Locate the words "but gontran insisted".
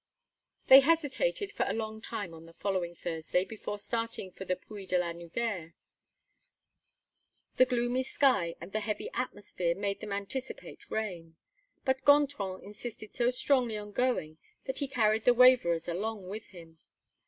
11.85-13.13